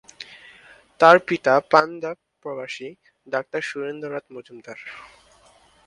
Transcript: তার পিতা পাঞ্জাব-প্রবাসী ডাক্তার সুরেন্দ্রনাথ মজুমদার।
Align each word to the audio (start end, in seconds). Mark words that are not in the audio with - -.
তার 0.99 1.17
পিতা 1.27 1.53
পাঞ্জাব-প্রবাসী 1.71 2.89
ডাক্তার 3.27 3.61
সুরেন্দ্রনাথ 3.61 4.25
মজুমদার। 4.31 4.79